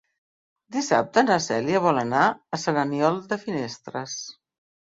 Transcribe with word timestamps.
Dissabte 0.77 1.23
na 1.27 1.37
Cèlia 1.47 1.83
vol 1.85 2.03
anar 2.05 2.23
a 2.57 2.61
Sant 2.65 2.81
Aniol 2.85 3.23
de 3.35 3.41
Finestres. 3.47 4.21